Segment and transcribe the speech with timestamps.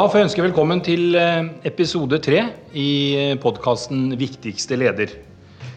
[0.00, 2.38] Da får jeg ønske velkommen til eh, episode tre
[2.72, 5.10] i podkasten 'Viktigste leder'.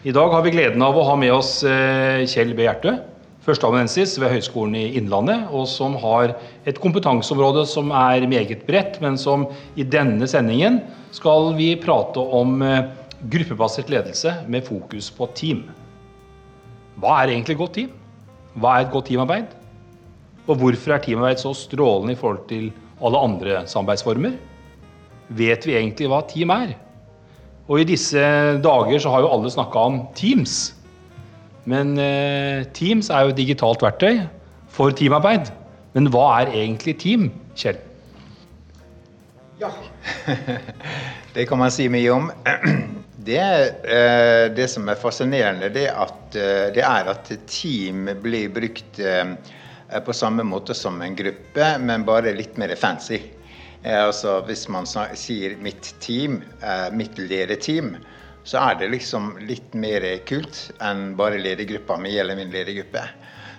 [0.00, 2.62] I dag har vi gleden av å ha med oss eh, Kjell B.
[2.64, 2.94] Hjertø,
[3.44, 6.32] førsteamanuensis ved Høgskolen i Innlandet, og som har
[6.64, 9.44] et kompetanseområde som er meget bredt, men som
[9.76, 10.78] i denne sendingen
[11.12, 12.86] skal vi prate om eh,
[13.34, 15.66] gruppebasert ledelse med fokus på team.
[16.96, 17.92] Hva er egentlig godt team?
[18.56, 19.52] Hva er et godt teamarbeid?
[20.48, 24.36] Og hvorfor er teamarbeid så strålende i forhold til alle andre samarbeidsformer?
[25.34, 26.74] Vet vi egentlig hva team er?
[27.64, 28.20] Og i disse
[28.64, 30.74] dager så har jo alle snakka om Teams.
[31.64, 34.20] Men eh, Teams er jo et digitalt verktøy
[34.74, 35.48] for teamarbeid.
[35.96, 37.78] Men hva er egentlig team, Kjell?
[39.62, 39.70] Ja,
[41.34, 42.30] det kan man si mye om.
[43.24, 43.40] Det,
[43.88, 49.30] eh, det som er fascinerende, det, at, eh, det er at team blir brukt eh,
[50.00, 53.20] på samme måte som en gruppe, men bare litt mer fancy.
[53.84, 56.42] Altså Hvis man sier 'mitt team',
[56.92, 57.96] 'mitt lederteam',
[58.44, 63.02] så er det liksom litt mer kult enn bare ledergruppa mi eller min ledergruppe.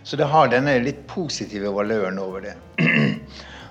[0.04, 2.56] Så det har denne litt positive valøren over det.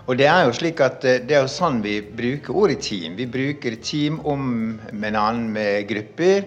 [0.07, 3.15] Og det er jo slik at eh, det er jo sånn vi bruker ordet team.
[3.17, 6.45] Vi bruker team om med annen med grupper.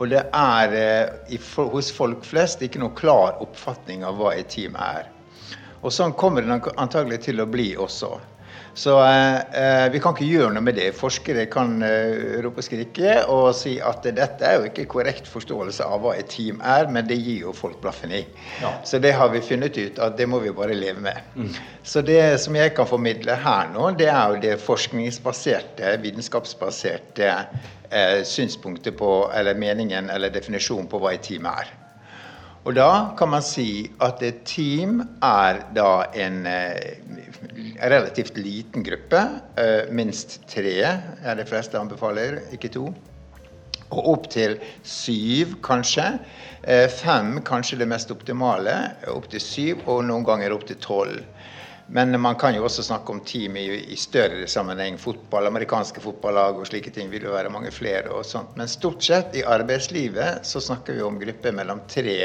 [0.00, 4.74] Og det er eh, hos folk flest ikke noe klar oppfatning av hva et team
[4.80, 5.06] er.
[5.86, 8.16] Og sånn kommer det antagelig til å bli også.
[8.76, 10.90] Så eh, eh, vi kan ikke gjøre noe med det.
[10.98, 15.86] Forskere kan eh, rope og skrike og si at dette er jo ikke korrekt forståelse
[15.86, 18.20] av hva et team er, men det gir jo folk blaffen i.
[18.60, 18.74] Ja.
[18.84, 21.32] Så det har vi funnet ut at det må vi bare leve med.
[21.38, 21.54] Mm.
[21.86, 28.20] Så det som jeg kan formidle her nå, det er jo det forskningsbaserte, vitenskapsbaserte eh,
[28.28, 31.72] synspunktet på, eller meningen eller definisjonen på hva et team er.
[32.66, 36.96] Og da kan man si at et team er da en eh,
[37.78, 39.20] relativt liten gruppe.
[39.54, 42.88] Eh, minst tre er det fleste anbefaler, ikke to.
[43.86, 46.08] Og opp til syv, kanskje.
[46.66, 48.74] Eh, fem kanskje det mest optimale.
[49.14, 51.22] Opp til syv, og noen ganger opp til tolv.
[51.88, 54.98] Men man kan jo også snakke om team i, i, større sammenheng.
[54.98, 58.10] Fotball, amerikanske fotballag og slike ting vil jo være mange flere.
[58.10, 58.56] og sånt.
[58.58, 62.18] Men stort sett i arbeidslivet så snakker vi om grupper mellom tre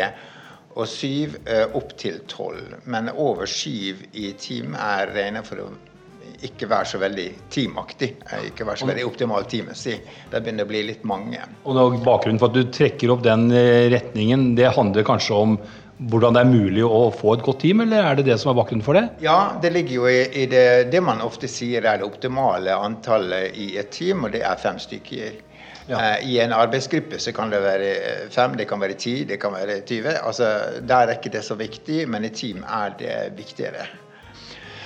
[0.71, 2.79] og syv eh, opp til tolv.
[2.89, 5.71] Men over syv i team er regnet for å
[6.45, 8.09] ikke være så veldig teamaktig.
[8.31, 9.99] Eh, ikke være så veldig optimalt teammessig.
[10.31, 11.43] Det begynner å bli litt mange.
[11.69, 15.57] Og Bakgrunnen for at du trekker opp den eh, retningen, det handler kanskje om
[16.09, 18.57] hvordan det er mulig å få et godt team, eller er det det som er
[18.57, 19.03] bakgrunnen for det?
[19.21, 23.57] Ja, det ligger jo i, i det, det man ofte sier er det optimale antallet
[23.59, 25.37] i et team, og det er fem stykker.
[25.91, 25.99] Ja.
[25.99, 29.37] Eh, I en arbeidsgruppe så kan det være eh, fem, det kan være ti, det
[29.41, 30.17] kan være 20.
[30.17, 30.49] Altså,
[30.89, 33.85] der er ikke det så viktig, men i team er det viktigere.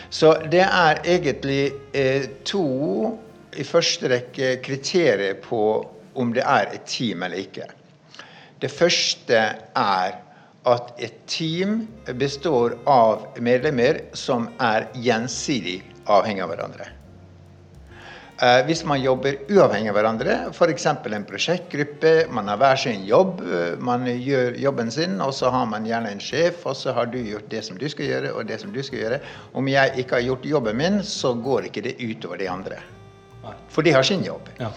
[0.09, 2.65] Så det er egentlig eh, to
[3.55, 5.61] i første rekke kriterier på
[6.15, 7.67] om det er et team eller ikke.
[8.61, 9.39] Det første
[9.75, 10.15] er
[10.65, 11.85] at et team
[12.19, 16.87] består av medlemmer som er gjensidig avhengig av hverandre.
[18.43, 20.85] Eh, hvis man jobber uavhengig av hverandre, f.eks.
[20.89, 25.69] en prosjektgruppe, man har hver sin jobb, eh, man gjør jobben sin, og så har
[25.71, 28.49] man gjerne en sjef, og så har du gjort det som du skal gjøre, og
[28.49, 29.21] det som du skal gjøre.
[29.55, 32.81] Om jeg ikke har gjort jobben min, så går ikke det utover de andre.
[33.71, 34.49] For de har sin jobb.
[34.59, 34.73] Ja.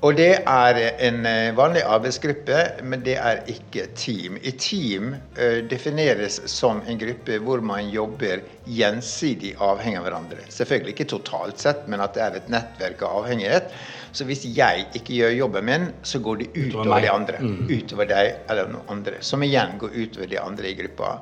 [0.00, 4.38] Og det er en eh, vanlig arbeidsgruppe, men det er ikke team.
[4.40, 10.46] I team uh, defineres som en gruppe hvor man jobber gjensidig avhengig av hverandre.
[10.48, 13.76] Selvfølgelig ikke totalt sett, men at det er et nettverk av avhengighet.
[14.16, 17.44] Så hvis jeg ikke gjør jobben min, så går det utover de andre.
[17.44, 17.62] Mm.
[17.68, 19.20] Utover deg eller noen andre.
[19.20, 21.14] Som igjen går utover de andre i gruppa.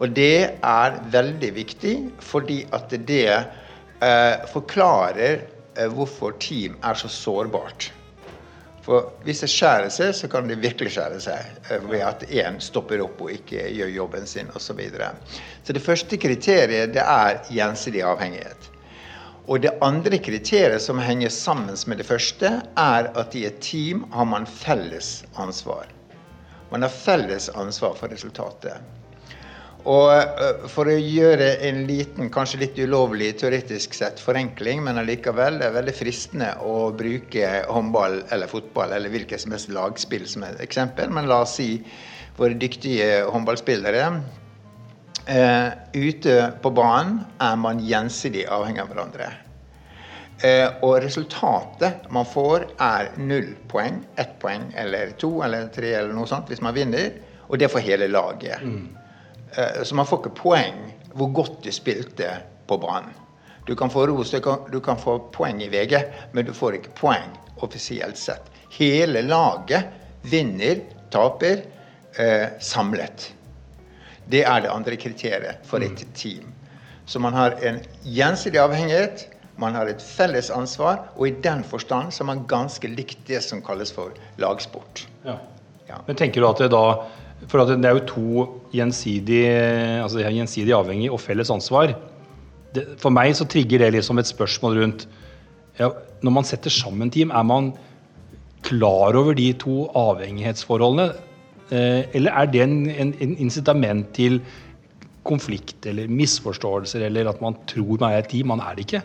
[0.00, 7.10] Og det er veldig viktig, fordi at det eh, forklarer eh, hvorfor team er så
[7.12, 7.90] sårbart.
[8.84, 12.58] For hvis det skjærer seg, så kan det virkelig skjære seg eh, ved at én
[12.64, 14.70] stopper opp og ikke gjør jobben sin osv.
[14.70, 15.12] Så, videre.
[15.64, 18.70] så det første kriteriet det er gjensidig avhengighet.
[19.50, 24.04] Og det andre kriteriet som henger sammen med det første, er at i et team
[24.12, 25.88] har man felles ansvar.
[26.70, 28.78] Man har felles ansvar for resultatet.
[29.88, 35.60] Og eh, For å gjøre en liten, kanskje litt ulovlig teoretisk sett forenkling, men allikevel
[35.60, 40.44] det er veldig fristende å bruke håndball eller fotball eller hvilket som helst lagspill som
[40.46, 41.10] et eksempel.
[41.12, 41.72] Men la oss si
[42.40, 44.06] våre dyktige håndballspillere.
[45.30, 49.28] Uh, ute på banen er man gjensidig avhengig av hverandre.
[50.40, 56.16] Uh, og resultatet man får, er null poeng, ett poeng eller to eller tre eller
[56.16, 57.12] noe sånt hvis man vinner.
[57.50, 58.64] Og det for hele laget.
[58.64, 58.99] Mm.
[59.54, 60.78] Eh, så man får ikke poeng
[61.14, 62.30] hvor godt du spilte
[62.66, 63.14] på banen.
[63.66, 65.96] Du kan få ros, du kan, du kan få poeng i VG,
[66.32, 68.46] men du får ikke poeng offisielt sett.
[68.72, 69.90] Hele laget
[70.22, 70.80] vinner,
[71.10, 71.62] taper,
[72.18, 73.32] eh, samlet.
[74.30, 76.52] Det er det andre kriteriet for et team.
[77.06, 79.26] Så man har en gjensidig avhengighet,
[79.58, 83.42] man har et felles ansvar, og i den forstand så er man ganske likt det
[83.44, 85.06] som kalles for lagsport.
[85.26, 85.36] Ja.
[85.90, 85.98] Ja.
[86.06, 86.84] Men tenker du at det da
[87.48, 89.44] For det er jo to gjensidig,
[90.02, 91.94] altså gjensidig avhengig og felles ansvar.
[92.74, 95.08] Det, for meg så trigger det liksom et spørsmål rundt
[95.80, 95.88] ja,
[96.22, 97.72] Når man setter sammen team, er man
[98.62, 101.08] klar over de to avhengighetsforholdene?
[101.70, 104.40] Eh, eller er det en, en, en incitament til
[105.24, 108.52] konflikt eller misforståelser, eller at man tror man er et team?
[108.52, 109.02] Man er det ikke.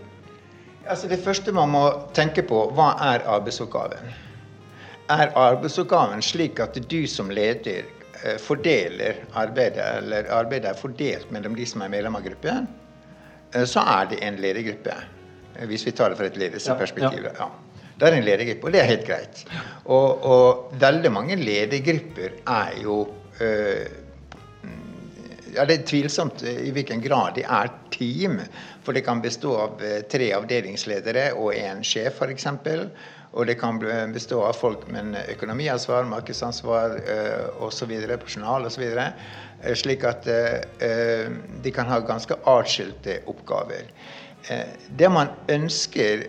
[0.85, 1.83] Altså Det første man må
[2.13, 4.13] tenke på, hva er arbeidsoppgaven?
[5.09, 7.85] Er arbeidsoppgaven slik at du som leder
[8.41, 12.67] fordeler arbeidet, eller arbeidet er fordelt mellom de som er medlem av gruppen,
[13.53, 14.95] eh, så er det en ledig gruppe.
[15.69, 17.29] Hvis vi tar det fra et ledelsesperspektiv.
[17.29, 17.47] Ja.
[17.95, 19.43] Det er en ledergruppe, og det er helt greit.
[19.85, 22.97] Og, og veldig mange ledergrupper er jo
[23.39, 23.85] øh,
[25.55, 28.41] ja, Det er tvilsomt i hvilken grad de er team.
[28.83, 32.49] For det kan bestå av eh, tre avdelingsledere og én sjef, f.eks.
[33.35, 33.79] Og det kan
[34.13, 37.91] bestå av folk med økonomiansvar, markedsansvar eh, osv.,
[38.21, 38.85] personal osv.
[38.95, 41.27] Eh, slik at eh,
[41.63, 43.91] de kan ha ganske atskilte oppgaver.
[44.87, 46.27] Det man ønsker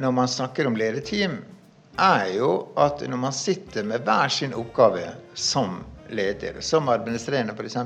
[0.00, 1.34] når man snakker om lederteam,
[2.00, 2.50] er jo
[2.80, 7.76] at når man sitter med hver sin oppgave som leder, som administrerende f.eks.,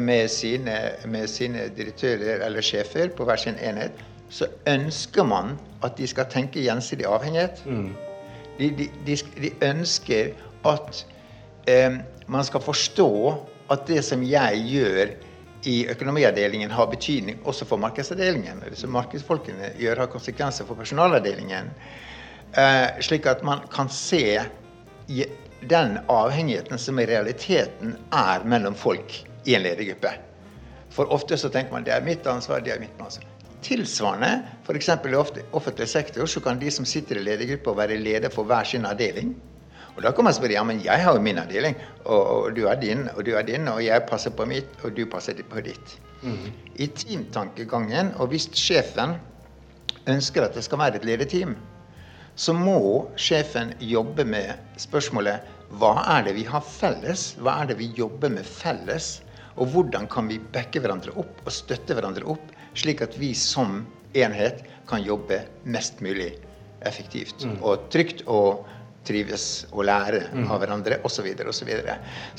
[0.00, 3.92] med sine, med sine direktører eller sjefer på hver sin enhet,
[4.30, 7.62] så ønsker man at de skal tenke gjensidig avhengighet.
[8.58, 10.32] De, de, de, de ønsker
[10.66, 11.04] at
[11.68, 13.10] eh, man skal forstå
[13.70, 15.14] at det som jeg gjør
[15.64, 18.62] i økonomiavdelingen har betydning også for markedsavdelingen.
[18.68, 21.70] Det som markedsfolkene gjør, har konsekvenser for personalavdelingen.
[22.56, 24.40] Eh, slik at man kan se
[25.68, 30.12] den avhengigheten som i realiteten er mellom folk i en ledergruppe.
[30.94, 33.26] For ofte så tenker man det er mitt ansvar, det er mitt ansvar.
[33.64, 34.88] Tilsvarende, f.eks.
[34.88, 38.86] i offentlig sektor, så kan de som sitter i ledergruppa være leder for hver sin
[38.86, 39.34] avdeling.
[39.96, 42.66] Og da kan man spørre ja, men jeg har jo min avdeling, og, og du
[42.66, 45.62] har din, og du har din, og jeg passer på mitt, og du passer på
[45.64, 45.96] ditt.
[46.76, 49.16] I teamtankegangen, og hvis sjefen
[50.10, 51.54] ønsker at det skal være et lederteam,
[52.36, 57.34] så må sjefen jobbe med spørsmålet hva er det vi har felles?
[57.38, 59.22] Hva er det vi jobber med felles?
[59.56, 63.84] Og hvordan kan vi backe hverandre opp og støtte hverandre opp, slik at vi som
[64.14, 66.32] enhet kan jobbe mest mulig
[66.84, 68.64] effektivt og trygt og
[69.04, 71.14] trives og lære av hverandre osv.
[71.14, 71.54] Så, videre, og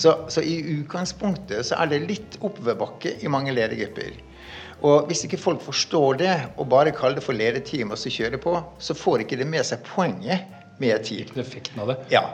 [0.01, 4.17] så, så Så i utgangspunktet så er det litt oppoverbakke i mange ledergrupper.
[4.85, 8.41] Og hvis ikke folk forstår det, og bare kaller det for lederteam og så kjører
[8.41, 10.43] på, så får ikke det med seg poenget
[10.81, 11.31] med team.
[11.39, 11.97] Effekten av det.
[12.11, 12.25] Ja.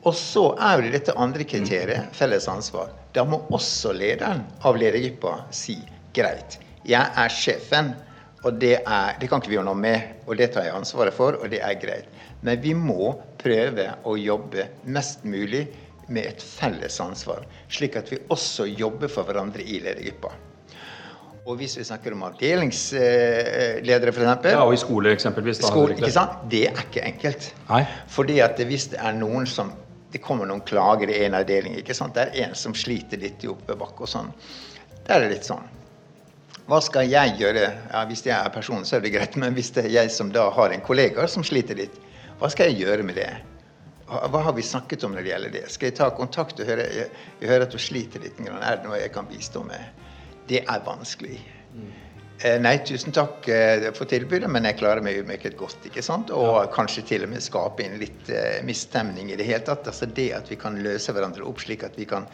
[0.00, 2.94] Og så er jo det dette andre kriteriet, felles ansvar.
[3.12, 5.76] Da må også lederen av ledergruppa si
[6.16, 6.56] greit,
[6.88, 7.92] jeg er sjefen,
[8.40, 11.12] og det, er, det kan ikke vi gjøre noe med, og det tar jeg ansvaret
[11.12, 12.08] for, og det er greit.
[12.40, 15.66] Men vi må prøve å jobbe mest mulig
[16.08, 20.32] med et felles ansvar, slik at vi også jobber for hverandre i ledergruppa.
[21.44, 24.48] Og hvis vi snakker om avdelingsledere, f.eks.
[24.48, 25.60] Ja, og i skole eksempelvis.
[25.60, 25.96] Da, Skole?
[26.52, 27.52] Det er ikke enkelt.
[27.68, 27.84] Nei.
[28.12, 29.72] Fordi at hvis det er noen som
[30.10, 31.76] Det kommer noen klager i en avdeling.
[31.78, 32.14] ikke sant?
[32.14, 34.32] Det er en som sliter litt i oppoverbakke og sånn.
[35.06, 35.66] Der er litt sånn.
[36.70, 37.64] Hva skal jeg gjøre?
[37.90, 39.36] Ja, Hvis jeg er personen, så er det greit.
[39.36, 41.96] Men hvis det er jeg som da har en kollega som sliter litt,
[42.38, 43.30] hva skal jeg gjøre med det?
[44.10, 45.64] Hva har vi snakket om når det gjelder det?
[45.70, 48.38] Skal jeg ta kontakt og høre jeg, jeg hører at du sliter litt?
[48.42, 50.06] Er det noe jeg kan bistå med?
[50.50, 51.38] Det er vanskelig.
[51.38, 52.09] Eh,
[52.40, 55.84] Nei, tusen takk eh, for tilbudet, men jeg klarer meg meget godt.
[55.84, 56.30] ikke sant?
[56.32, 59.84] Og kanskje til og med skape inn litt uh, misstemning i det hele tatt.
[59.90, 62.30] Altså Det at vi kan løse hverandre opp slik at vi kan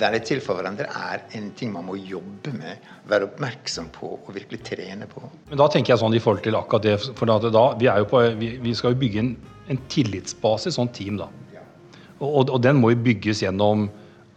[0.00, 4.32] være til for hverandre, er en ting man må jobbe med, være oppmerksom på og
[4.32, 5.26] virkelig trene på.
[5.50, 8.00] Men da tenker jeg sånn i forhold til akkurat det, for da, da vi, er
[8.00, 9.32] jo på, vi, vi skal jo bygge en,
[9.68, 11.28] en tillitsbase sånn team, da.
[12.20, 13.90] Og, og, og den må jo bygges gjennom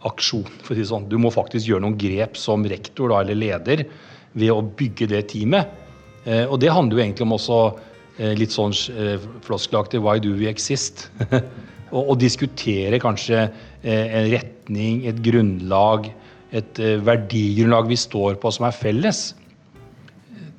[0.04, 0.50] aksjon.
[0.60, 1.08] for å si det sånn.
[1.08, 3.88] Du må faktisk gjøre noen grep som rektor da, eller leder
[4.38, 5.70] ved å bygge det teamet.
[6.24, 7.60] Eh, og det handler jo egentlig om også
[8.18, 11.08] eh, litt sånn eh, floskelaktig 'why do we exist'?
[11.94, 13.46] og, diskutere kanskje
[13.84, 16.08] en retning, et grunnlag,
[16.50, 19.34] et verdigrunnlag vi står på som er felles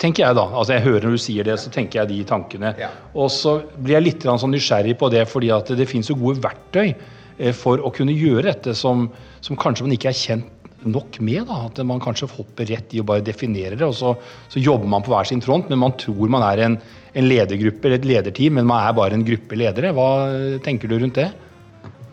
[0.00, 0.44] tenker jeg da.
[0.52, 2.74] Altså jeg hører når du sier det, så tenker jeg de tankene.
[2.80, 2.90] Ja.
[3.16, 6.42] Og så blir jeg litt sånn nysgjerrig på det, fordi at det finnes jo gode
[6.44, 6.92] verktøy
[7.56, 9.06] for å kunne gjøre dette som,
[9.44, 10.52] som kanskje man ikke er kjent
[10.90, 11.46] nok med.
[11.48, 14.14] da, At man kanskje hopper rett i å bare definere det, og så,
[14.52, 16.78] så jobber man på hver sin front, men man tror man er en,
[17.16, 19.94] en ledergruppe eller et lederteam, men man er bare en gruppe ledere.
[19.96, 20.08] Hva
[20.64, 21.30] tenker du rundt det?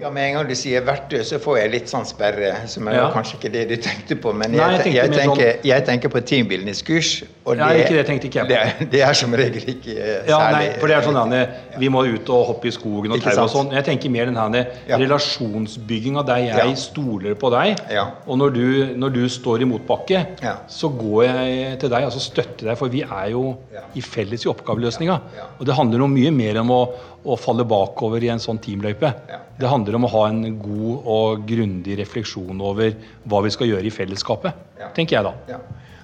[0.03, 2.49] Ja, Med en gang du sier verktøy, så får jeg litt sånn sperre.
[2.67, 3.05] Som er Ja.
[3.13, 4.33] kanskje ikke det du tenkte på.
[4.35, 7.11] Men Nei, jeg, jeg jeg, tenkte mer tenker, jeg tenker på teambuildingskurs.
[7.45, 8.47] Og Ja, ikke det tenkte ikke jeg på.
[8.49, 10.27] Det, er- det er som regel ikke særlig.
[10.27, 13.11] Ja, særlig nei, for det er sånn at Vi må ut og hoppe i skogen
[13.15, 13.71] og tau og sånn.
[13.71, 14.97] Jeg tenker mer den her Ja.
[14.97, 16.73] relasjonsbygginga der jeg Ja.
[16.75, 17.79] stoler på deg.
[17.89, 18.05] Ja.
[18.27, 20.57] Og når du, når du står i motbakke, Ja.
[20.67, 23.79] så går jeg til deg og så støtter deg, for vi er jo Ja.
[23.95, 25.21] i felles i oppgaveløsninga.
[25.37, 25.43] Ja.
[25.59, 26.89] Og det handler om mye mer om å,
[27.25, 29.13] å falle bakover i en sånn teamløype.
[29.29, 29.37] Ja.
[29.59, 32.93] Det handler om å ha en god og grundig refleksjon over
[33.29, 34.89] hva vi skal gjøre i fellesskapet, Ja.
[34.95, 35.33] tenker jeg da.
[35.47, 35.59] Ja.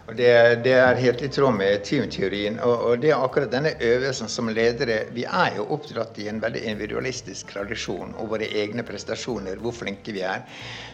[0.09, 2.55] Og det, det er helt i tråd med teamteorien.
[2.65, 6.39] Og, og det er akkurat denne øvelsen som ledere Vi er jo oppdratt i en
[6.41, 10.41] veldig individualistisk tradisjon og våre egne prestasjoner, hvor flinke vi er.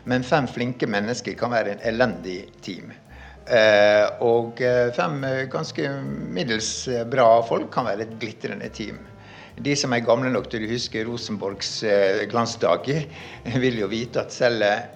[0.03, 2.91] Men fem flinke mennesker kan være en elendig team.
[3.47, 5.87] Eh, og eh, fem eh, ganske
[6.35, 8.99] middels eh, bra folk kan være et glitrende team.
[9.55, 13.05] De som er gamle nok til å huske Rosenborgs eh, glansdager,
[13.63, 14.89] vil jo vite at selv eh,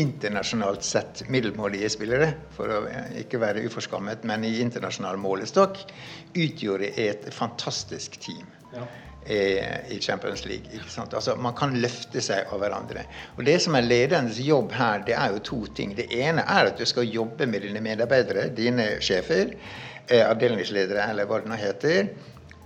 [0.00, 5.78] internasjonalt sett middelmådige spillere, for å eh, ikke være uforskammet, men i internasjonal målestokk,
[6.34, 8.48] utgjorde et fantastisk team.
[8.74, 8.88] Ja.
[9.30, 10.64] I Champions League.
[10.72, 11.12] Ikke sant?
[11.14, 13.02] Altså, man kan løfte seg av hverandre.
[13.36, 15.92] Og Det som er lederens jobb her, det er jo to ting.
[15.94, 19.52] Det ene er at du skal jobbe med dine medarbeidere, dine sjefer,
[20.08, 22.08] avdelingsledere eller hva det nå heter,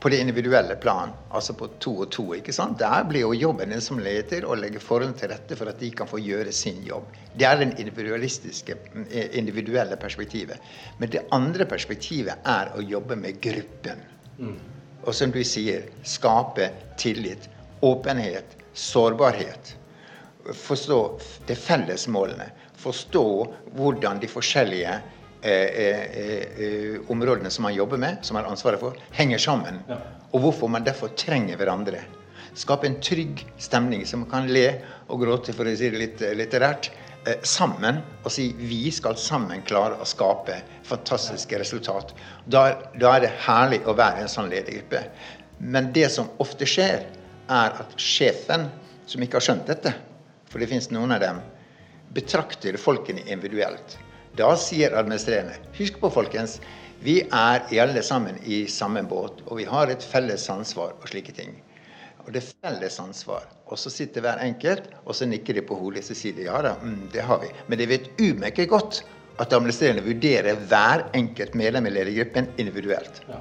[0.05, 2.25] på det individuelle plan, altså på to og to.
[2.37, 2.77] ikke sant?
[2.77, 5.89] Der blir jo jobben din som leder å legge forholdene til rette for at de
[5.97, 7.07] kan få gjøre sin jobb.
[7.33, 8.77] Det er det individualistiske,
[9.09, 10.61] eh, individuelle perspektivet.
[10.99, 14.05] Men det andre perspektivet er å jobbe med gruppen.
[15.07, 16.69] Og som du sier, skape
[17.01, 17.49] tillit,
[17.81, 19.75] åpenhet, sårbarhet.
[20.53, 21.01] Forstå
[21.49, 22.51] de felles målene.
[22.77, 23.27] Forstå
[23.73, 25.01] hvordan de forskjellige
[27.13, 29.81] områdene som man jobber med, som man har ansvaret for, henger sammen.
[29.89, 29.99] Ja.
[30.33, 32.01] Og hvorfor man derfor trenger hverandre.
[32.55, 34.69] Skape en trygg stemning som man kan le
[35.11, 36.91] og gråte, for å si det litt eh, litterært,
[37.27, 38.01] eh, sammen.
[38.23, 42.15] Og si vi skal sammen klare å skape fantastiske resultat.
[42.47, 45.03] Da, da er det herlig å være en sånn ledergruppe.
[45.59, 47.05] Men det som ofte skjer,
[47.45, 48.71] er at sjefen,
[49.07, 49.93] som ikke har skjønt dette,
[50.49, 51.43] for det finnes noen av dem,
[52.15, 53.99] betrakter folkene individuelt.
[54.35, 56.57] Da sier administrerende Husk på, folkens.
[57.05, 61.35] Vi er alle sammen i samme båt, og vi har et felles ansvar og slike
[61.37, 61.53] ting.
[62.25, 63.45] Og det er felles ansvar.
[63.71, 66.63] Og så sitter hver enkelt, og så nikker de på hodet og sier de, ja
[66.67, 67.53] da, mm, det har vi.
[67.69, 69.03] Men de vet umerket godt
[69.39, 73.23] at administrerende vurderer hver enkelt medlem i ledergruppen individuelt.
[73.29, 73.39] Ja.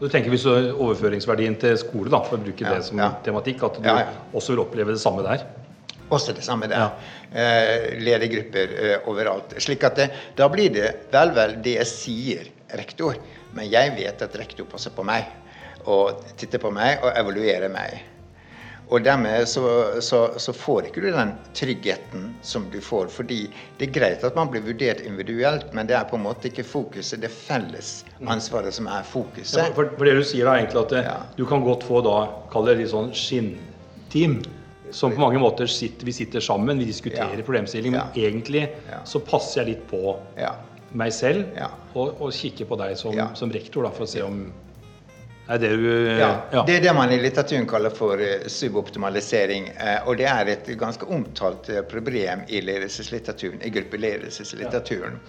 [0.00, 3.14] Du tenker hvis så overføringsverdien til skole, da, for å bruke Ja, det som ja.
[3.24, 3.88] tematikk, at du
[4.36, 5.46] også vil oppleve det samme der?
[6.10, 6.92] Også det samme der.
[7.34, 9.56] Eh, ledergrupper eh, overalt.
[9.62, 13.18] Slik at det, da blir det vel vel det jeg sier, rektor.
[13.56, 15.26] Men jeg vet at rektor passer på meg.
[15.86, 18.04] Og titter på meg og evaluerer meg.
[18.86, 23.08] Og dermed så, så, så får ikke du den tryggheten som du får.
[23.10, 23.40] Fordi
[23.80, 26.62] det er greit at man blir vurdert individuelt, men det er på en måte ikke
[26.66, 27.18] fokuset.
[27.24, 29.74] Det felles ansvaret som er Ja, fokuset.
[29.74, 31.16] for, for det du sier er egentlig at det, Ja.
[31.34, 32.14] du kan godt få da,
[32.52, 34.38] kall det litt sånn skinnteam,
[34.90, 37.42] som på mange måter sitter, vi sitter sammen, vi diskuterer Ja.
[37.44, 38.28] problemstilling, men Ja.
[38.28, 39.00] egentlig Ja.
[39.04, 40.54] så passer jeg litt på Ja.
[40.94, 41.44] meg selv
[41.94, 44.52] og, og kikker på deg som, som rektor da, for å se om
[45.48, 46.62] er det du Ja, ja.
[46.66, 49.68] Det er det man i litteraturen kaller for eh, suboptimalisering.
[49.78, 55.20] eh, Og det er et ganske omtalt eh, problem i ledelseslitteraturen, i gruppeledelseslitteraturen.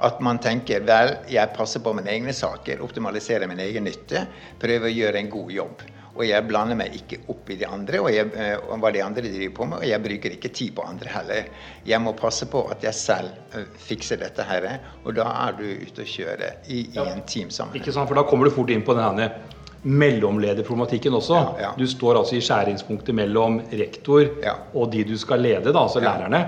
[0.00, 4.26] At man tenker vel, jeg passer på mine egne saker, optimaliserer min egen nytte,
[4.58, 5.82] prøver å gjøre en god jobb.
[6.16, 9.02] Og jeg blander meg ikke opp i de andre og, jeg, eh, og hva de
[9.04, 11.50] andre driver på med, og jeg bruker ikke tid på andre heller.
[11.86, 14.66] Jeg må passe på at jeg selv eh, fikser dette her,
[15.04, 17.04] og da er du ute å kjøre i, i Ja.
[17.12, 17.82] en teamsammenheng.
[17.82, 19.30] Ikke sant, for Da kommer du fort inn på denne
[19.86, 21.34] mellomlederproblematikken også.
[21.36, 21.70] Ja, ja.
[21.78, 24.24] Du står altså i skjæringspunktet mellom rektor
[24.74, 26.10] og de du skal lede, da, altså Ja.
[26.16, 26.20] Mm.
[26.32, 26.40] lærerne.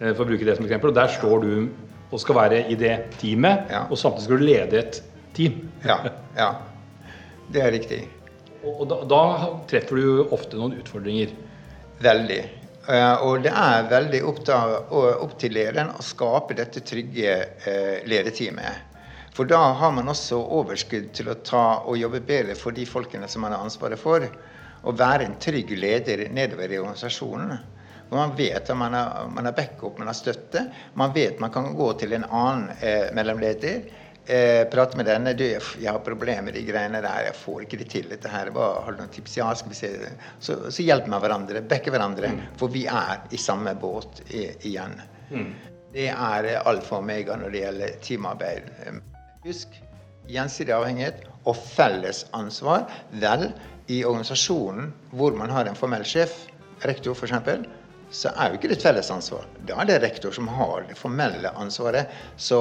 [0.00, 0.88] eh, For å bruke det som eksempel.
[0.90, 1.68] Og Der står du
[2.12, 5.02] og skal være i det teamet, og samtidig skal du lede et
[5.34, 5.70] team.
[5.84, 5.96] Ja,
[6.36, 6.50] ja.
[7.52, 8.08] Det er riktig.
[8.64, 9.22] Og da, da
[9.68, 11.32] treffer du ofte noen utfordringer.
[12.04, 12.40] Veldig.
[12.88, 14.74] Eh, og det er veldig opp, til,
[15.24, 18.90] opp til lederen å skape dette trygge uh, lederteamet.
[19.34, 23.26] For da har man også overskudd til å ta og jobbe bedre for de folkene
[23.30, 24.26] som man har ansvaret for.
[24.84, 27.56] Å være en trygg leder nedover i organisasjonen.
[28.10, 30.66] Hvor man vet at man har, man har backup, man har støtte.
[31.00, 33.88] Man vet man kan gå til en annen eh, mellomleder.
[34.26, 35.34] Eh, prate med denne.
[35.36, 37.26] Du, jeg har problemer med de greiene der.
[37.26, 38.08] Jeg får ikke det til.
[38.08, 38.50] dette her.
[38.54, 39.36] Hva, har du noen tips?
[39.36, 39.90] Ja, skal vi se.
[40.40, 41.64] Så, så hjelper vi hverandre.
[41.68, 42.32] Backer hverandre.
[42.60, 44.96] For vi er i samme båt i, igjen.
[45.94, 48.72] Det er alfa og omega når det gjelder teamarbeid.
[49.44, 49.76] Husk
[50.30, 52.88] gjensidig avhengighet og felles ansvar.
[53.20, 53.50] Vel,
[53.92, 56.46] i organisasjonen hvor man har en formell sjef,
[56.88, 57.68] rektor f.eks.,
[58.14, 59.46] så er jo ikke det et felles ansvar.
[59.66, 62.12] Da er det rektor som har det formelle ansvaret.
[62.36, 62.60] Så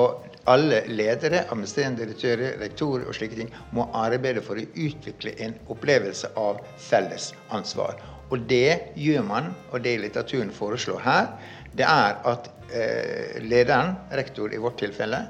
[0.50, 6.33] alle ledere, administrerende direktører, rektorer og slike ting må arbeide for å utvikle en opplevelse
[6.39, 8.01] av felles ansvar.
[8.33, 11.29] Og det gjør man, og det litteraturen foreslår her,
[11.77, 15.22] det er at eh, lederen, rektor i vårt tilfelle,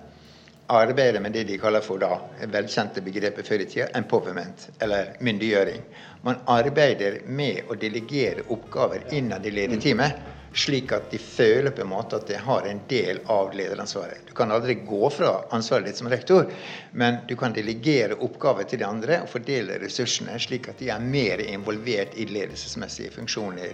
[0.67, 2.19] arbeider med det de kaller for da,
[2.51, 5.81] velkjente begrepet før i tida, empowerment, eller myndiggjøring.
[6.23, 11.89] Man arbeider med å delegere oppgaver innad i lederteamet slik at de føler på en
[11.89, 14.21] måte at de har en del av lederansvaret.
[14.27, 16.45] Du kan aldri gå fra ansvaret ditt som rektor,
[16.91, 21.01] men du kan delegere oppgaver til de andre og fordele ressursene slik at de er
[21.01, 23.73] mer involvert i ledelsesmessige funksjoner.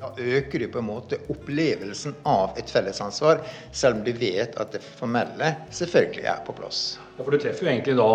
[0.00, 4.74] Da øker du på en måte opplevelsen av et fellesansvar, selv om du vet at
[4.76, 6.84] det formelle selvfølgelig er på plass.
[7.18, 8.10] Ja, for Du treffer jo egentlig da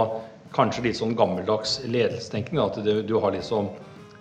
[0.56, 2.62] kanskje litt sånn gammeldags ledelsetenkning.
[2.63, 3.72] At du, du har liksom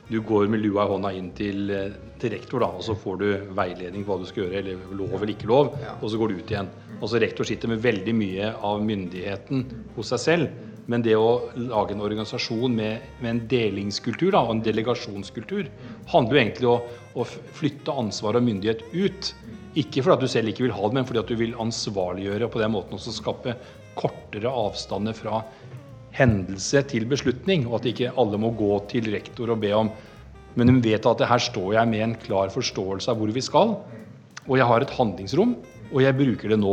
[0.08, 3.18] du går med lua i hånda inn til, eh, til, rektor, da, og så får
[3.20, 3.26] du
[3.56, 6.38] veiledning på hva du skal gjøre, eller lov eller ikke lov, og så går du
[6.38, 6.70] ut igjen.
[6.98, 10.64] Og så Rektor sitter med veldig mye av myndigheten hos seg selv.
[10.88, 15.68] Men det å lage en organisasjon med, med en delingskultur da, og en delegasjonskultur
[16.14, 17.26] handler jo egentlig om å, å
[17.58, 19.32] flytte ansvar og myndighet ut.
[19.76, 22.48] Ikke fordi at du selv ikke vil ha det, men fordi at du vil ansvarliggjøre
[22.48, 23.58] og på den måten også skape
[23.98, 25.42] kortere avstander fra
[26.16, 29.92] hendelse til beslutning, og at ikke alle må gå til rektor og be om
[30.58, 33.76] Men hun vet at her står jeg med en klar forståelse av hvor vi skal,
[34.48, 35.52] og jeg har et handlingsrom,
[35.92, 36.72] og jeg bruker det nå.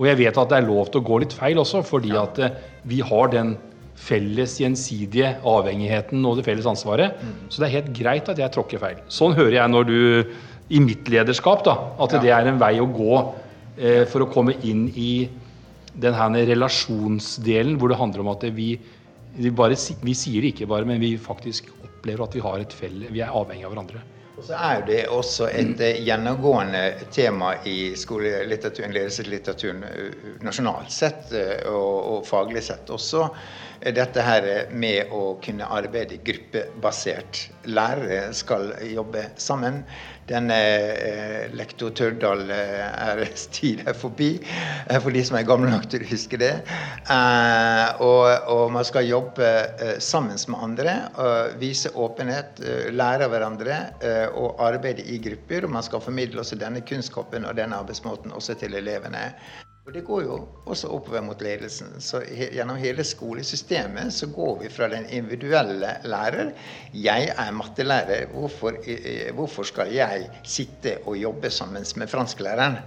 [0.00, 2.40] Og jeg vet at det er lov til å gå litt feil også, fordi at
[2.40, 2.54] eh,
[2.88, 3.58] vi har den
[4.00, 7.18] felles gjensidige avhengigheten og det felles ansvaret.
[7.52, 9.02] Så det er helt greit at jeg tråkker feil.
[9.12, 9.98] Sånn hører jeg når du
[10.70, 13.16] i mitt lederskap, da, at det er en vei å gå
[13.76, 15.28] eh, for å komme inn i
[16.00, 18.70] den her relasjonsdelen hvor det handler om at vi,
[19.36, 22.76] vi, bare, vi sier det ikke bare, men vi faktisk opplever at vi har et
[22.76, 24.04] felle, vi er avhengig av hverandre.
[24.46, 31.68] Så er det også et uh, gjennomgående tema i skolelitteraturen, ledelseslitteraturen uh, nasjonalt sett uh,
[31.72, 33.28] og, og, faglig sett også.
[33.80, 37.46] Dette her med å kunne arbeide gruppebasert.
[37.64, 39.80] Lærere skal jobbe sammen.
[40.30, 40.56] Denne
[41.00, 43.22] eh, lektor Tørdal eh, er
[43.56, 44.34] tid er forbi,
[44.86, 46.52] eh, for de som er gamle nok til å huske det.
[46.60, 50.94] Eh, og, og, man skal jobbe eh, sammen med andre,
[51.58, 53.80] vise åpenhet, eh, lære av hverandre
[54.36, 55.66] og arbeide i grupper.
[55.66, 59.30] Og man skal formidle også denne kunnskapen og denne arbeidsmåten også til elevene.
[59.90, 60.34] Og Det går jo
[60.70, 61.96] også oppover mot ledelsen.
[61.98, 66.52] Så he, Gjennom hele skolesystemet så går vi fra den individuelle lærer
[66.94, 68.28] Jeg er mattelærer.
[68.30, 68.78] Hvorfor,
[69.34, 72.78] hvorfor skal jeg sitte og jobbe sammen med fransklæreren?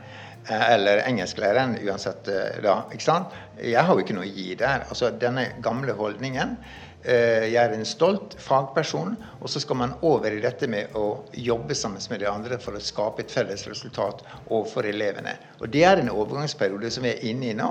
[0.48, 2.78] Eh, eller engelsklæreren, uansett eh, da.
[2.94, 3.36] ikke sant?
[3.60, 4.88] Jeg har jo ikke noe å gi der.
[4.88, 6.56] Altså Denne gamle holdningen
[7.04, 11.76] jeg er en stolt fagperson, og så skal man over i dette med å jobbe
[11.76, 15.36] sammen med de andre for å skape et felles resultat overfor elevene.
[15.60, 17.70] Og Det er en overgangsperiode som vi er inne i nå.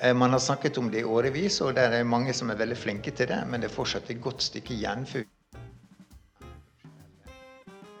[0.00, 2.76] Eh, man har snakket om det i årevis, og det er mange som er veldig
[2.76, 5.06] flinke til det, men det er fortsatt et godt stykke igjen.
[5.06, 5.22] for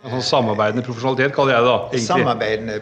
[0.02, 1.76] Altså samarbeidende profesjonalitet kaller jeg det da.
[1.78, 2.06] egentlig.
[2.08, 2.80] Samarbeidende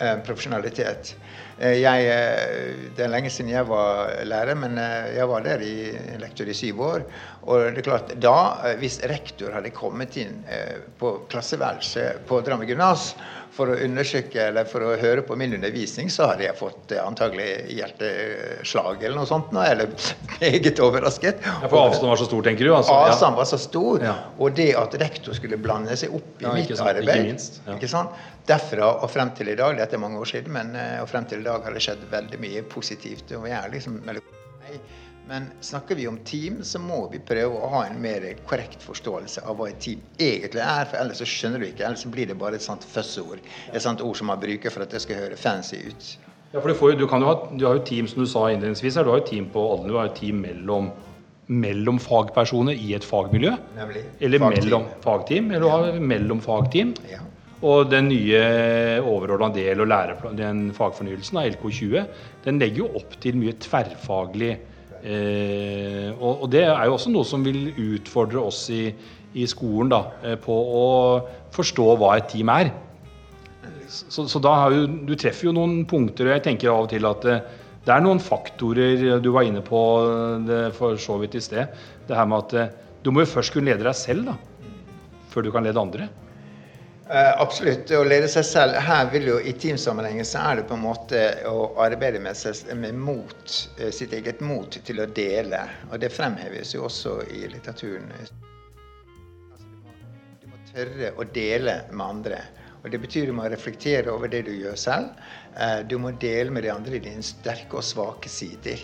[0.00, 1.16] eh, profesjonalitet.
[1.56, 5.62] Eh, jeg, eh, det er lenge siden jeg var lærer, men eh, jeg var der
[5.64, 5.76] i
[6.20, 7.06] lektor i syv år.
[7.48, 8.34] Og det er klart, da,
[8.76, 10.42] Hvis rektor hadde kommet inn
[10.98, 13.12] på klasseværelset på Drammen gymnas
[13.56, 17.48] for å undersøke eller for å høre på min undervisning, så hadde jeg fått antagelig
[17.72, 19.54] hjerteslag eller noe sånt.
[19.56, 19.90] Eller
[20.40, 21.40] meget overrasket.
[21.46, 22.72] Ja, For avstanden var så stor, tenker du?
[22.76, 24.14] Altså, avstanden var så stor, ja.
[24.36, 27.92] Og det at rektor skulle blande seg opp i ja, mitt sant, arbeid ikke ikke
[27.92, 28.22] sant?
[28.46, 31.42] Derfra og frem til i dag, dette er mange år siden, men og frem til
[31.42, 33.32] i dag har det skjedd veldig mye positivt.
[33.34, 33.98] og jeg er liksom
[35.28, 39.42] men snakker vi om team, så må vi prøve å ha en mer korrekt forståelse
[39.42, 40.86] av hva et team egentlig er.
[40.86, 43.42] for Ellers så skjønner du ikke, ellers så blir det bare et sånt fuzzord.
[43.72, 46.12] Et sånt ord som man bruker for at det skal høre fancy ut.
[46.52, 49.04] Ja, for du, får, du, ha, du har jo team, som du sa innledningsvis, her.
[49.04, 50.92] du har jo team på alle, du har jo team mellom,
[51.50, 53.56] mellom fagpersoner i et fagmiljø.
[53.80, 54.04] Nemlig.
[54.20, 54.62] Eller fagteam.
[54.62, 56.94] mellom fagteam, eller du har mellom fagteam.
[57.10, 57.24] Ja.
[57.66, 58.40] Og den nye
[59.00, 62.08] overordna del og læreplan, den fagfornyelsen av LK20,
[62.46, 64.54] den legger jo opp til mye tverrfaglig
[65.06, 68.88] eh, og, og, det er jo også noe som vil utfordre oss i,
[69.36, 70.86] i skolen da, eh, på å
[71.54, 72.72] forstå hva et team er.
[73.86, 76.90] Så, så da har jo, du treffer jo noen punkter, og jeg tenker av og
[76.92, 77.46] til at eh,
[77.86, 79.80] det er noen faktorer Du var inne på
[80.42, 81.70] det for så vidt i sted.
[82.08, 82.72] Det her med at eh,
[83.04, 84.34] du må jo først kunne lede deg selv da,
[85.30, 86.08] før du kan lede andre.
[87.06, 87.90] Uh, absolutt.
[87.94, 88.76] Å lede seg selv.
[88.82, 92.64] Her vil jo I teamsammenhengen så er det på en måte å arbeide med, seg,
[92.74, 95.60] med mot, uh, sitt eget mot til å dele.
[95.92, 98.10] Og det fremheves jo også i litteraturen.
[98.18, 98.34] Altså,
[99.70, 99.94] du, må,
[100.42, 102.40] du, må, tørre å dele med andre.
[102.82, 105.14] Og Det betyr du må reflektere over det du gjør selv.
[105.54, 108.82] Uh, du må dele med de andre dine sterke og svake sider.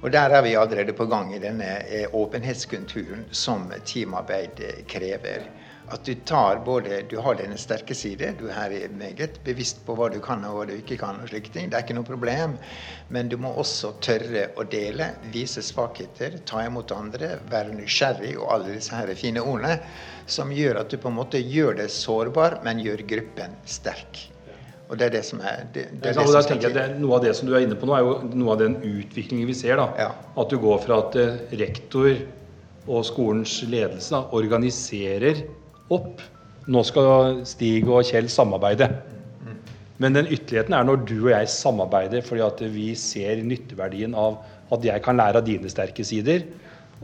[0.00, 1.68] Og Der er vi allerede på gang i denne
[2.16, 5.44] åpenhetskulturen som teamarbeid krever.
[5.92, 8.32] At du tar både Du har dine sterke sider.
[8.38, 11.20] Du er meget bevisst på hva du kan og hva du ikke kan.
[11.20, 11.70] og slike ting.
[11.70, 12.56] Det er ikke noe problem.
[13.08, 18.52] Men du må også tørre å dele, vise svakheter, ta imot andre, være nysgjerrig og
[18.54, 19.78] alle disse her fine ordene
[20.26, 24.30] som gjør at du på en måte gjør det sårbar, men gjør gruppen sterk.
[24.88, 27.16] Og det er det som er det, det, er det som skal jeg, det, Noe
[27.16, 29.56] av det som du er inne på nå, er jo noe av den utviklingen vi
[29.56, 29.80] ser.
[29.80, 29.88] da.
[29.98, 30.10] Ja.
[30.40, 32.10] At du går fra at eh, rektor
[32.84, 35.44] og skolens ledelse da, organiserer
[35.92, 36.22] opp.
[36.64, 38.88] Nå skal Stig og Kjell samarbeide.
[40.02, 44.40] Men den ytterligheten er når du og jeg samarbeider fordi at vi ser nytteverdien av
[44.74, 46.46] at jeg kan lære av dine sterke sider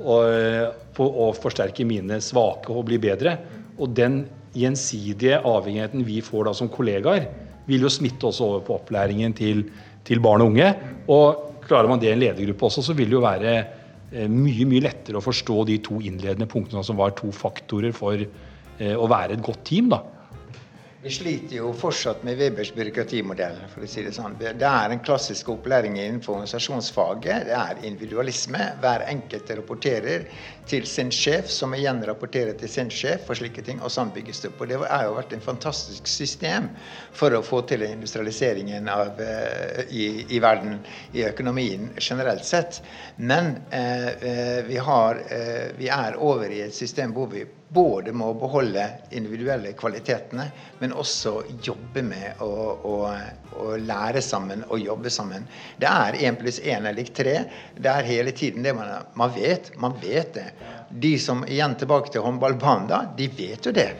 [0.00, 3.36] og, og forsterke mine svake og bli bedre.
[3.78, 4.24] Og den
[4.56, 7.28] gjensidige avhengigheten vi får da som kollegaer,
[7.70, 9.62] vil jo smitte også over på opplæringen til,
[10.06, 10.72] til barn og unge.
[11.12, 14.66] Og klarer man det i en ledergruppe også, så vil det jo være eh, mye
[14.66, 18.24] mye lettere å forstå de to innledende punktene som var to faktorer for
[18.80, 19.92] å være et godt team.
[19.92, 20.02] da.
[21.02, 23.54] Vi sliter jo fortsatt med Webers byråkratimodell.
[23.72, 24.34] for å si Det sånn.
[24.38, 27.46] Det er en klassisk opplæring innenfor organisasjonsfaget.
[27.48, 28.58] Det er individualisme.
[28.82, 30.26] Hver enkelt rapporterer
[30.66, 33.80] til sin sjef, som igjen rapporterer til sin sjef, og slike ting.
[33.80, 34.60] Og sånn bygges det opp.
[34.60, 36.68] Og det har jo vært en fantastisk system
[37.16, 40.82] for å få til industrialiseringen av, uh, i, i, verden,
[41.16, 42.82] i økonomien generelt sett.
[43.16, 48.26] Men eh, vi, har, eh, vi er over i et system hvor vi både med
[48.26, 48.82] å beholde
[49.14, 50.46] individuelle kvalitetene,
[50.80, 52.50] men også jobbe med å,
[52.90, 52.94] å,
[53.62, 55.46] å lære sammen og jobbe sammen.
[55.78, 57.36] Det er én pluss én er lik tre.
[57.78, 59.70] Det er hele tiden det man, man vet.
[59.78, 60.48] Man vet det.
[60.90, 63.92] De som igjen tilbake til håndballbanen, da, de vet jo det.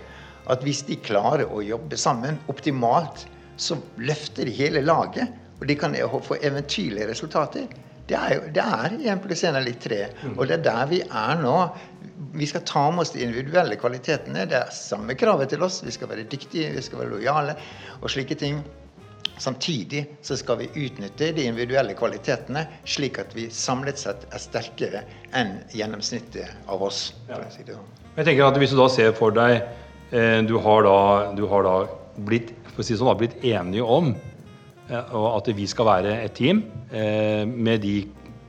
[0.51, 3.29] At hvis de klarer å jobbe sammen optimalt,
[3.61, 5.31] så løfter de hele laget.
[5.61, 5.95] Og de kan
[6.27, 7.71] få eventyrlige resultater.
[8.11, 10.01] Det er, jo, det er 1 pluss 1 er lik 3.
[10.35, 11.55] Og det er der vi er nå.
[12.35, 14.49] Vi skal ta med oss de individuelle kvalitetene.
[14.51, 15.81] Det er samme kravet til oss.
[15.87, 17.55] Vi skal være dyktige, vi skal være lojale
[18.01, 18.59] og slike ting.
[19.41, 25.05] Samtidig så skal vi utnytte de individuelle kvalitetene, slik at vi samlet sett er sterkere
[25.39, 27.07] enn gjennomsnittet av oss.
[27.55, 27.87] Si sånn.
[28.19, 29.63] Jeg tenker at Hvis du da ser for deg
[30.11, 30.99] eh, Du har da,
[31.39, 31.77] du har da
[32.27, 34.13] blitt, for å si sånn, blitt enige om
[34.91, 37.95] og at vi skal være et team eh, med de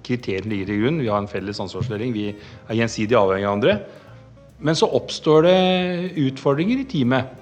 [0.05, 1.01] kriteriene ligger til grunn.
[1.03, 3.75] Vi har en felles ansvarsdeling, vi er gjensidig avhengig av andre.
[4.61, 5.59] Men så oppstår det
[6.21, 7.37] utfordringer i teamet.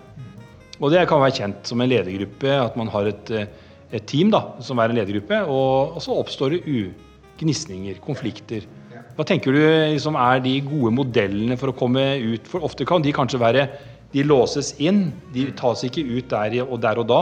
[0.80, 3.48] Og det kan være kjent som en ledergruppe, at man har et, eh,
[3.92, 5.42] et team da, som er en ledergruppe.
[5.48, 8.68] Og, og så oppstår det ugnisninger, konflikter.
[9.16, 12.48] Hva tenker du liksom, er de gode modellene for å komme ut?
[12.48, 13.70] For ofte kan de kanskje være
[14.10, 17.20] De låses inn, de tas ikke ut der og der og da.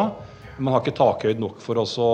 [0.58, 2.12] Man har ikke takhøyde nok for oss å,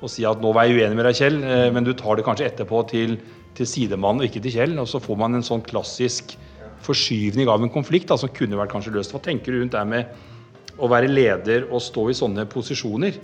[0.00, 2.26] å, si at 'nå var jeg uenig med deg, Kjell', eh, men du tar det
[2.26, 3.18] kanskje etterpå til,
[3.54, 4.78] til sidemannen og ikke til Kjell.
[4.82, 6.36] Og så får man en sånn klassisk
[6.84, 9.14] forskyvning av en konflikt da, som kunne vært kanskje løst.
[9.14, 13.20] Hva tenker du rundt det med å være leder og stå i sånne posisjoner?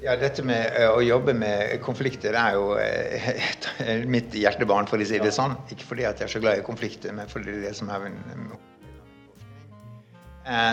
[0.00, 5.08] Ja, Dette med uh, å jobbe med konflikter er jo uh, mitt hjertebarn, for å
[5.08, 5.58] si det sånn.
[5.72, 7.92] Ikke fordi at jeg er så glad i konflikter, men fordi det er det som
[7.92, 8.69] er min Eh,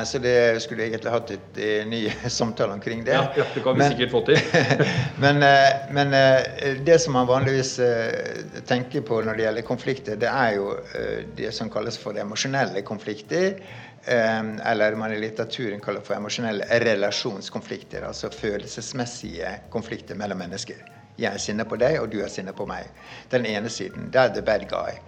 [0.06, 2.00] så det skulle jeg egentlig hatt et eh, ny
[2.40, 3.14] samtale omkring det.
[3.14, 4.40] Ja, det kan vi men, sikkert få til.
[5.24, 6.16] men, eh, men,
[6.86, 7.76] det som man vanligvis
[8.66, 10.72] tenker på når det gjelder konflikter, det er jo
[11.38, 13.60] det som kalles for emosjonelle konflikter.
[14.08, 18.06] Eller man i litteraturen kaller for emosjonelle relasjonskonflikter.
[18.08, 20.80] Altså følelsesmessige konflikter mellom mennesker.
[21.18, 22.90] Jeg er sinna på deg, og du er sinna på meg.
[23.32, 24.12] Den ene siden.
[24.14, 25.00] Det er the bad guy.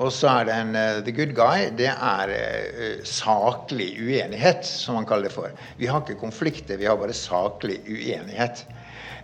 [0.00, 1.66] Og så er det en uh, the good guy.
[1.76, 5.52] Det er uh, saklig uenighet, som man kaller det for.
[5.76, 8.66] Vi har ikke konflikter, vi har bare saklig uenighet.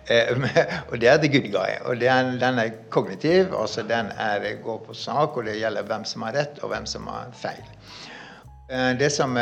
[0.08, 0.40] Uh,
[0.88, 1.74] og det er the good guy.
[1.84, 6.06] Og er, den er kognitiv, altså den er, går på sak, og det gjelder hvem
[6.08, 7.60] som har rett, og hvem som har feil.
[8.96, 9.36] det som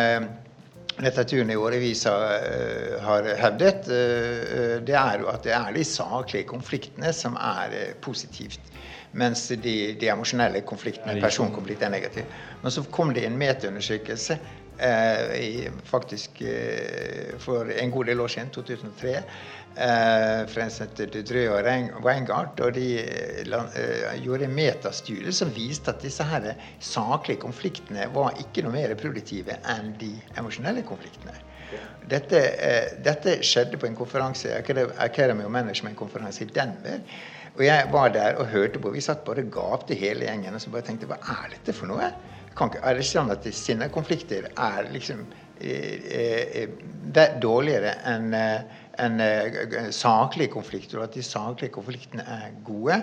[0.99, 3.87] litteraturen i årevis har hevdet,
[4.91, 8.59] det er jo at det er de saklige konfliktene som er positivt.
[9.17, 12.27] Mens de, de emosjonelle konfliktene, personkonflikt, er negative.
[12.63, 14.39] Men så kom det en metaundersøkelse
[14.79, 19.23] eh, faktisk eh, for en god del år siden, 2003, eh,
[20.49, 22.61] fra en som heter og Weingart.
[22.61, 28.67] Og de eh, gjorde en metastudie som viste at disse her saklige konfliktene var ikke
[28.67, 31.37] noe mer produktive enn de emosjonelle konfliktene.
[32.07, 37.01] Dette, eh, dette skjedde på en konferanse, Academy of Management-konferanse i Denver.
[37.57, 38.93] Og jeg var der og hørte på.
[38.93, 41.89] Vi satt bare og gapte hele gjengen og så bare tenkte hva er dette for
[41.89, 42.11] noe?
[42.57, 45.25] Kan ikke, er det sånn at sinnekonflikter er liksom
[45.61, 52.55] eh, eh, dårligere enn eh, en, en saklige konflikter, og at de saklige konfliktene er
[52.65, 52.97] gode?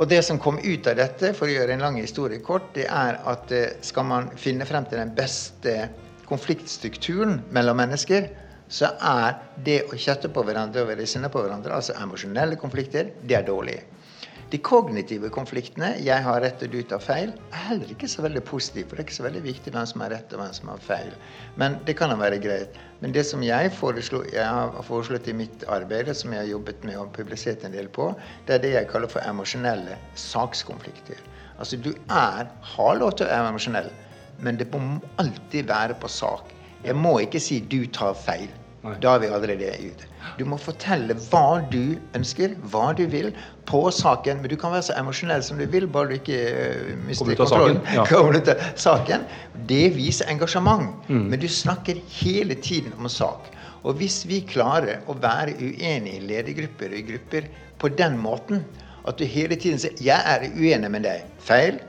[0.00, 2.86] Og Det som kom ut av dette, for å gjøre en lang historie kort, det
[2.88, 3.52] er at
[3.84, 5.90] skal man finne frem til den beste
[6.30, 8.30] konfliktstrukturen mellom mennesker,
[8.72, 13.12] så er det å kjette på hverandre og være sinne på hverandre, altså emosjonelle konflikter,
[13.28, 13.82] det er dårlig.
[14.52, 18.42] De kognitive konfliktene, jeg har rett og du tar feil, er heller ikke så veldig
[18.44, 18.84] positive.
[18.88, 20.82] For det er ikke så veldig viktig hvem som har rett og hvem som har
[20.84, 21.14] feil.
[21.60, 22.76] Men det kan da være greit.
[23.00, 26.84] Men det som jeg, foreslo, jeg har foreslått i mitt arbeid, som jeg har jobbet
[26.84, 28.10] med og publisert en del på,
[28.48, 31.24] det er det jeg kaller for emosjonelle sakskonflikter.
[31.56, 33.92] Altså du er, har lov til å være emosjonell,
[34.44, 36.52] men det må alltid være på sak.
[36.84, 38.61] Jeg må ikke si 'du tar feil'.
[38.82, 38.96] Nei.
[38.98, 40.08] Da er vi allerede ute.
[40.38, 43.28] Du må fortelle hva du ønsker, hva du vil,
[43.70, 44.40] på saken.
[44.42, 47.78] Men du kan være så emosjonell som du vil, bare du ikke uh, mister kontrollen.
[47.94, 48.06] Ja.
[48.10, 49.26] Kommer ut av saken.
[49.70, 50.96] Det viser engasjement.
[51.06, 51.28] Mm.
[51.30, 53.52] Men du snakker hele tiden om sak.
[53.86, 57.48] Og hvis vi klarer å være uenige i ledergrupper og i grupper
[57.82, 58.66] på den måten
[59.06, 61.80] at du hele tiden sier 'jeg er uenig med deg', feil,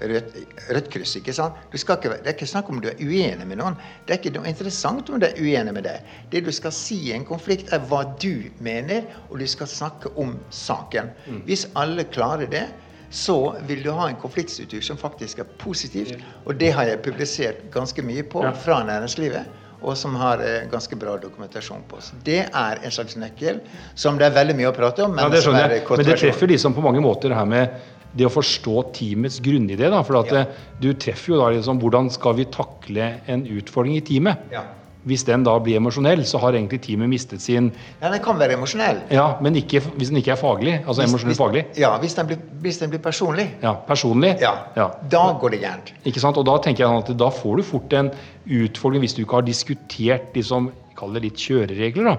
[0.00, 0.36] rødt,
[0.74, 1.16] rødt kryss.
[1.16, 1.58] ikke sant?
[1.74, 3.76] Ikke, det er ikke snakk om du er uenig med noen.
[4.06, 6.16] Det er ikke noe interessant om du er uenig med deg.
[6.32, 10.12] Det du skal si i en konflikt, er hva du mener, og du skal snakke
[10.20, 11.12] om saken.
[11.26, 11.44] Mm.
[11.48, 12.66] Hvis alle klarer det,
[13.10, 16.18] så vil du ha en konfliktstruktur som faktisk er positivt.
[16.44, 19.62] Og det har jeg publisert ganske mye på fra næringslivet.
[19.86, 22.00] Og som har eh, ganske bra dokumentasjon på.
[22.00, 23.60] Så det er en slags nøkkel
[23.94, 25.12] som det er veldig mye å prate om.
[25.14, 27.76] Men, ja, det, men det treffer liksom på mange måter det her med
[28.16, 29.90] det å forstå teamets grunnidé.
[29.92, 30.46] Da, for at ja.
[30.46, 34.48] Eh, du treffer jo da liksom hvordan skal vi takle en utfordring i teamet.
[34.52, 34.64] Ja.
[35.06, 37.68] Hvis den da blir emosjonell, så har egentlig teamet mistet sin
[38.00, 39.04] Ja, Den kan være emosjonell.
[39.14, 40.80] Ja, Men ikke, hvis den ikke er faglig.
[40.82, 41.62] altså emosjonell faglig.
[41.78, 43.46] Ja, hvis den, blir, hvis den, blir, personlig.
[43.62, 44.34] Ja, personlig.
[44.42, 44.88] Ja, ja.
[45.12, 45.92] Da går det gærent.
[46.04, 48.10] Ikke sant, og Da tenker jeg at da får du fort en
[48.46, 52.04] utfordring hvis du ikke har diskutert liksom, kall det litt kjøreregler.
[52.10, 52.16] da,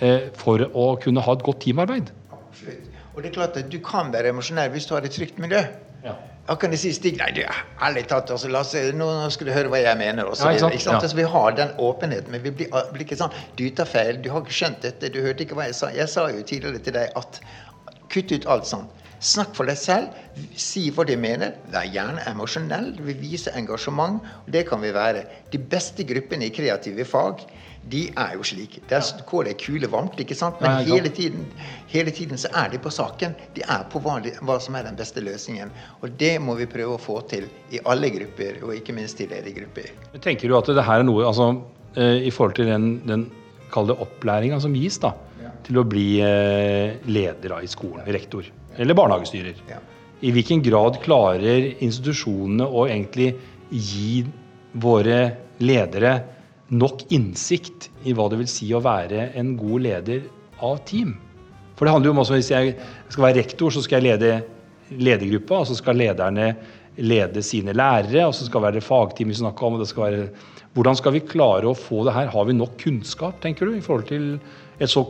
[0.00, 2.12] eh, For å kunne ha et godt teamarbeid.
[3.18, 5.64] Og det er klart at Du kan være emosjonell hvis du har et trygt miljø.
[6.04, 6.12] Ja.
[6.48, 7.42] Da kan de si Stig, nei, du,
[7.84, 10.30] ærlig talt, altså, Lasse, nå, skal du høre hva jeg mener.
[10.30, 10.76] Også, ja, ikke sant?
[10.76, 10.94] Ikke sant?
[10.94, 11.00] Ja.
[11.02, 14.30] Altså, vi har den åpenheten, men vi blir, blir, ikke sånn Du tar feil, du
[14.32, 15.90] har ikke skjønt dette, du hørte ikke hva jeg sa.
[15.92, 17.42] Jeg sa jo tidligere til deg at
[18.14, 19.04] kutt ut alt sånt.
[19.18, 20.14] Snakk for deg selv.
[20.54, 21.58] Si hva de mener.
[21.74, 22.92] Vær gjerne emosjonell.
[23.02, 24.22] Vi viser engasjement.
[24.22, 25.26] og Det kan vi være.
[25.50, 27.42] De beste gruppene i kreative fag
[27.88, 28.78] de er jo slik.
[28.90, 30.60] Der går det kule varmt, ikke sant?
[30.60, 31.46] men hele tiden,
[31.88, 33.36] hele tiden, så er de på saken.
[33.56, 35.72] De er på hva, hva, som er den beste løsningen.
[36.02, 39.28] Og det må vi prøve å få til i alle grupper, og ikke minst i
[39.30, 39.92] ledergrupper.
[40.24, 41.50] Tenker du at det her er noe altså,
[41.96, 43.28] eh, i forhold til den, den
[43.72, 45.52] kalde opplæringa som gis da, ja.
[45.64, 49.62] til å bli eh, leder i skolen, rektor eller barnehagestyrer?
[49.68, 49.80] Ja.
[50.20, 53.32] I hvilken grad klarer institusjonene å egentlig
[53.70, 54.24] gi
[54.78, 55.18] våre
[55.62, 56.12] ledere
[56.68, 60.26] nok innsikt i hva det vil si å være en god leder
[60.64, 61.14] av team.
[61.78, 62.74] For det handler jo om også, Hvis jeg
[63.08, 64.42] skal være rektor, så skal jeg lede
[64.90, 66.56] ledergruppa, og så skal lederne
[66.98, 69.74] lede sine lærere, og så skal det være fagteam vi snakker om.
[69.74, 70.28] og det skal være,
[70.74, 72.26] Hvordan skal vi klare å få det her?
[72.26, 74.38] Har vi nok kunnskap, tenker du, i forhold til
[74.78, 75.06] et så,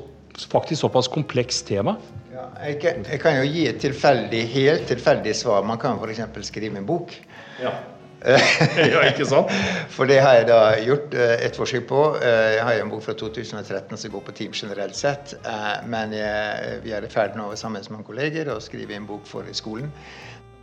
[0.49, 1.97] faktisk såpass komplekst tema?
[2.33, 5.67] Ja, jeg, kan, jeg, kan, jo gi et tilfeldig, helt tilfeldig svar.
[5.67, 6.47] Man kan f.eks.
[6.47, 7.13] skrive en bok.
[7.61, 7.75] Ja.
[8.93, 9.53] ja, ikke sant?
[9.95, 12.01] For det har jeg da gjort eh, et forsøk på.
[12.19, 15.37] Eh, jeg har jo en bok fra 2013 som går på team generelt sett.
[15.39, 19.27] Eh, men jeg, vi er i ferd nå sammen med kolleger å skrive en bok
[19.29, 19.93] for skolen.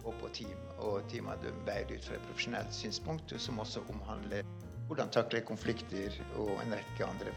[0.04, 0.54] Og på team.
[0.86, 4.46] Og team hadde veid ut fra et profesjonelt synspunkt, som også omhandler
[4.86, 7.32] hvordan takle konflikter og en rekke andre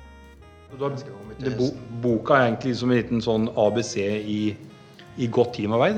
[0.76, 0.90] da,
[1.40, 1.70] det, bo,
[2.02, 4.40] Boka er egentlig som en liten sånn ABC i,
[5.16, 5.96] i godt teamarbeid?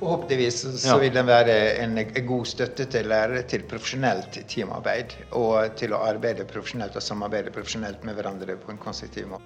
[0.00, 5.12] Forhåpentligvis så vil den være en god støtte til lærere til profesjonelt teamarbeid.
[5.36, 9.44] Og til å arbeide profesjonelt og samarbeide profesjonelt med hverandre på en konstruktiv måte.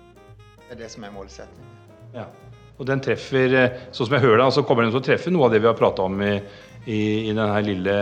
[0.60, 1.74] Det er det som er målsettingen.
[2.14, 2.28] Ja.
[2.78, 5.34] Og den treffer, eh, sånn som jeg hører det, så kommer den til å treffe
[5.34, 6.32] noe av det vi har prata om i,
[6.86, 7.98] i, i, denne lille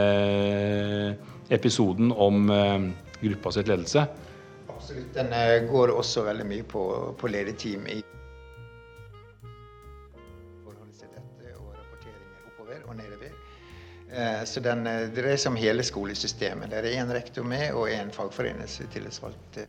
[1.52, 4.06] episoden om uh, sitt ledelse.
[4.68, 5.12] Absolutt.
[5.16, 6.84] Den går også veldig mye på,
[7.16, 8.00] på lederteam i
[14.44, 16.70] så den eh, dreier seg om hele skolesystemet.
[16.72, 19.62] Der er én rektor med og én fagforeningstillitsvalgt.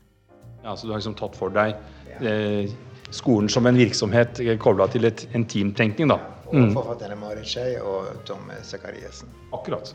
[0.63, 1.75] Ja, Så du har liksom tatt for deg
[2.19, 2.71] eh,
[3.11, 6.19] skolen som en virksomhet eh, kobla til et, en teamtenkning, da.
[6.53, 6.67] Mm.
[6.69, 9.31] Og forfatterne Marit Skei og Tom Sakariassen.
[9.55, 9.93] Akkurat.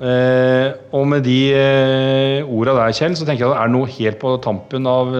[0.00, 3.90] Eh, og med de eh, orda der, Kjell, så tenker jeg at det er noe
[3.98, 5.12] helt på tampen av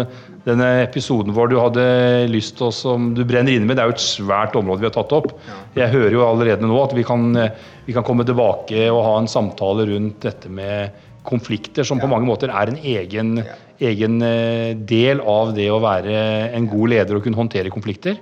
[0.47, 1.85] denne episoden hvor du hadde
[2.33, 3.77] lyst til som du brenner inne med.
[3.77, 5.35] Det er jo et svært område vi har tatt opp.
[5.77, 7.53] Jeg hører jo allerede nå at vi kan, eh,
[7.85, 10.97] vi kan komme tilbake og ha en samtale rundt dette med
[11.29, 13.35] konflikter, som på mange måter er en egen,
[13.85, 16.15] egen eh, del av det å være
[16.57, 18.17] en god leder og kunne håndtere konflikter.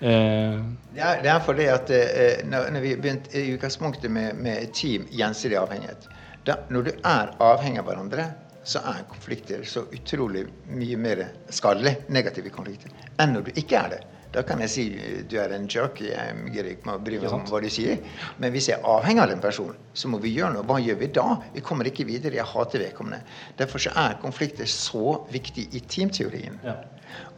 [0.00, 0.58] Eh,
[0.94, 5.08] er, det er fordi at eh, når, når vi begynte i utgangspunktet med, med team
[5.10, 6.06] gjensidig avhengighet
[6.46, 8.28] da, Når du er avhengig av hverandre,
[8.68, 13.96] så er konflikter så utrolig mye mer skadelig, negative konflikter, enn når du ikke er
[13.96, 14.00] det.
[14.34, 14.84] Da kan jeg si
[15.30, 18.02] du er en jerk, jeg gidder ikke å bry meg om hva du sier.
[18.42, 20.66] Men hvis jeg er avhengig av den personen, så må vi gjøre noe.
[20.68, 21.26] Hva gjør vi da?
[21.54, 22.36] Vi kommer ikke videre.
[22.36, 23.22] Jeg hater vedkommende.
[23.58, 26.60] Derfor så er konflikter så viktig i teamteorien.
[26.66, 26.76] Ja.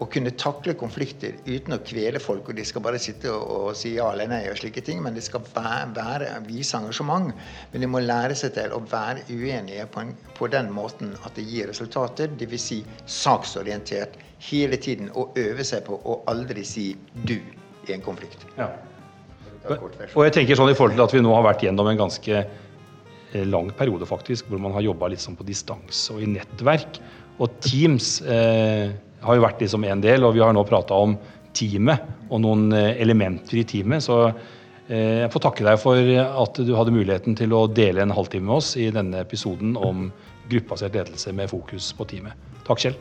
[0.03, 3.77] Å kunne takle konflikter uten å kvele folk, og de skal bare sitte og, og
[3.79, 5.03] si ja eller nei og slike ting.
[5.05, 7.31] Men det skal være, være vise engasjement.
[7.73, 11.39] Men de må lære seg til å være uenige på, en, på den måten at
[11.39, 12.33] det gir resultater.
[12.41, 12.67] Dvs.
[12.71, 12.81] Si
[13.21, 14.19] saksorientert
[14.51, 15.11] hele tiden.
[15.15, 16.80] Og øve seg på å aldri si
[17.25, 17.41] 'du'
[17.89, 18.47] i en konflikt.
[18.59, 18.71] ja.
[20.15, 22.37] Og jeg tenker sånn i forhold til at vi nå har vært gjennom en ganske
[22.41, 27.01] eh, lang periode faktisk, hvor man har jobba sånn på distanse og i nettverk.
[27.41, 28.89] Og Teams eh,
[29.21, 31.17] har jo vært liksom en del, og vi har nå prata om
[31.57, 34.05] teamet og noen eh, elementer i teamet.
[34.07, 36.13] Så eh, jeg får takke deg for
[36.47, 40.09] at du hadde muligheten til å dele en halvtime med oss i denne episoden om
[40.51, 42.49] gruppebasert ledelse med fokus på teamet.
[42.65, 43.01] Takk, Kjell.